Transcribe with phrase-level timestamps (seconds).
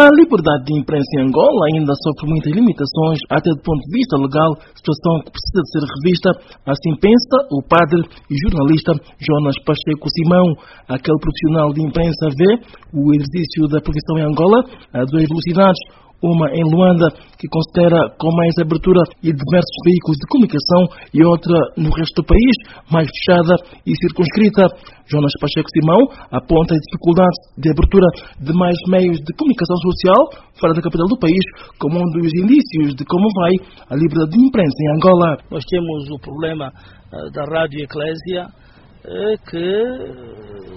[0.00, 4.16] A liberdade de imprensa em Angola ainda sofre muitas limitações, até do ponto de vista
[4.16, 6.28] legal, situação que precisa de ser revista.
[6.64, 10.56] Assim pensa o padre e jornalista Jonas Pacheco Simão.
[10.88, 12.48] Aquele profissional de imprensa vê
[12.96, 14.64] o exercício da profissão em Angola
[14.96, 15.80] a duas velocidades
[16.22, 17.08] uma em Luanda,
[17.38, 20.82] que considera com mais abertura e diversos veículos de comunicação,
[21.14, 22.54] e outra no resto do país,
[22.90, 23.54] mais fechada
[23.86, 24.62] e circunscrita.
[25.10, 28.06] Jonas Pacheco Simão aponta as dificuldades de abertura
[28.38, 31.42] de mais meios de comunicação social fora da capital do país
[31.78, 33.54] como um dos indícios de como vai
[33.90, 35.36] a liberdade de imprensa em Angola.
[35.50, 40.70] Nós temos o problema uh, da Rádio Eclésia, uh, que uh,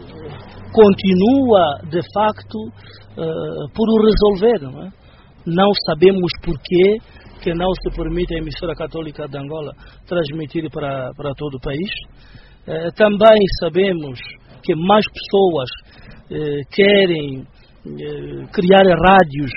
[0.74, 2.58] continua, de facto,
[3.76, 4.60] por o resolver.
[4.64, 5.03] Não é?
[5.46, 6.98] Não sabemos porquê
[7.42, 9.74] que não se permite a emissora católica de Angola
[10.08, 11.90] transmitir para, para todo o país.
[12.66, 14.20] Eh, também sabemos
[14.64, 15.70] que mais pessoas
[16.32, 17.46] eh, querem
[17.86, 19.52] eh, criar rádios,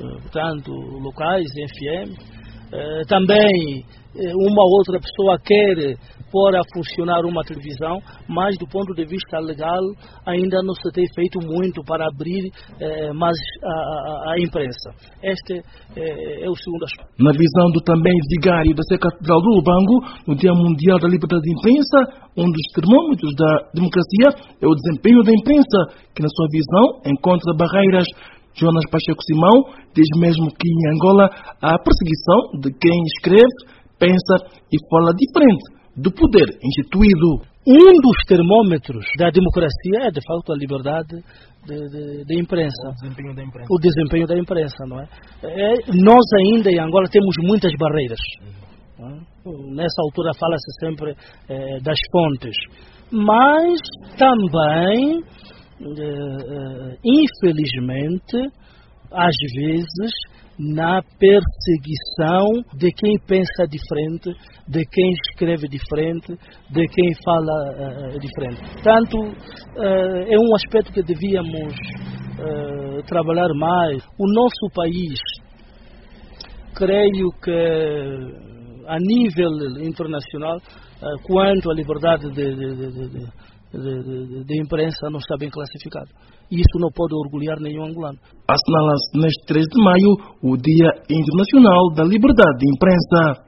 [0.00, 2.39] eh, portanto, locais, FM.
[2.72, 3.84] Eh, também
[4.16, 5.96] eh, uma outra pessoa quer
[6.30, 9.80] pôr a funcionar uma televisão, mas do ponto de vista legal
[10.26, 14.90] ainda não se tem feito muito para abrir eh, mais a, a, a, imprensa.
[15.22, 15.62] Este
[15.96, 17.10] eh, é o segundo aspecto.
[17.18, 19.96] Na visão do também vigário da Catedral do Lubango,
[20.26, 21.98] no Dia Mundial da Liberdade de Imprensa,
[22.36, 25.78] um dos termômetros da democracia é o desempenho da imprensa,
[26.14, 28.06] que na sua visão encontra barreiras
[28.54, 31.28] Jonas Pacheco Simão diz mesmo que em Angola
[31.62, 34.34] há perseguição de quem escreve, pensa
[34.72, 37.50] e fala diferente do poder instituído.
[37.66, 41.22] Um dos termômetros da democracia é, de facto, a liberdade
[41.66, 42.88] de, de, de imprensa.
[42.88, 43.68] O desempenho da imprensa.
[43.70, 45.08] O desempenho da imprensa, não é?
[45.42, 48.18] é nós ainda em Angola temos muitas barreiras.
[48.98, 49.74] Uhum.
[49.74, 51.14] Nessa altura fala-se sempre
[51.48, 52.56] é, das fontes.
[53.12, 53.80] Mas
[54.16, 55.39] também, é, é
[57.04, 58.36] infelizmente,
[59.12, 60.10] às vezes
[60.58, 64.30] na perseguição de quem pensa diferente,
[64.68, 66.36] de quem escreve diferente,
[66.70, 68.60] de quem fala uh, diferente.
[68.74, 69.16] Portanto,
[69.78, 71.74] é um aspecto que devíamos
[73.06, 74.02] trabalhar mais.
[74.18, 75.18] O nosso país,
[76.74, 78.50] creio que
[78.86, 80.58] a nível internacional,
[81.24, 83.26] quanto à liberdade de, de, de, de,
[83.72, 86.08] de imprensa, não está bem classificado.
[86.50, 88.18] Isso não pode orgulhar nenhum angolano.
[88.48, 90.10] Assinala-se neste 3 de maio
[90.42, 93.46] o Dia Internacional da Liberdade de Imprensa.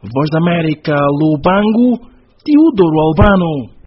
[0.00, 2.08] Voz da América, Lubango,
[2.44, 3.73] Teodoro Albano.